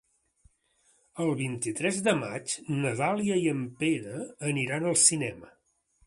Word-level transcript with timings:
El 1.25 1.33
vint-i-tres 1.41 1.99
de 2.07 2.13
maig 2.21 2.55
na 2.77 2.93
Dàlia 3.01 3.37
i 3.41 3.43
en 3.51 3.61
Pere 3.83 4.15
aniran 4.53 4.89
al 4.93 4.97
cinema. 5.03 5.53